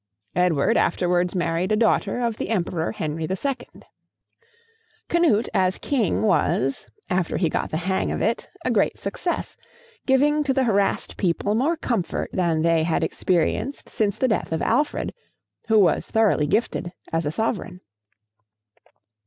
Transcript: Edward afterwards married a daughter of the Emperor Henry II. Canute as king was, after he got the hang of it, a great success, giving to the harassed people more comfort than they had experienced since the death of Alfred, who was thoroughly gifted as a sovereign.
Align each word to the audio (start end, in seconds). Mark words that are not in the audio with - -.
Edward 0.35 0.77
afterwards 0.77 1.35
married 1.35 1.71
a 1.71 1.75
daughter 1.75 2.21
of 2.21 2.37
the 2.37 2.49
Emperor 2.49 2.91
Henry 2.91 3.27
II. 3.29 3.83
Canute 5.09 5.47
as 5.53 5.77
king 5.77 6.23
was, 6.23 6.87
after 7.11 7.37
he 7.37 7.49
got 7.49 7.69
the 7.69 7.77
hang 7.77 8.11
of 8.11 8.19
it, 8.19 8.49
a 8.65 8.71
great 8.71 8.97
success, 8.97 9.57
giving 10.07 10.43
to 10.43 10.55
the 10.55 10.63
harassed 10.63 11.17
people 11.17 11.53
more 11.53 11.77
comfort 11.77 12.31
than 12.33 12.63
they 12.63 12.81
had 12.81 13.03
experienced 13.03 13.89
since 13.89 14.17
the 14.17 14.27
death 14.27 14.51
of 14.51 14.63
Alfred, 14.63 15.13
who 15.67 15.77
was 15.77 16.09
thoroughly 16.09 16.47
gifted 16.47 16.93
as 17.13 17.27
a 17.27 17.31
sovereign. 17.31 17.79